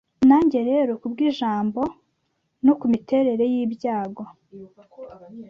[0.29, 1.81] Nanjye rero kubwijambo
[2.65, 4.23] no kumiterere yibyago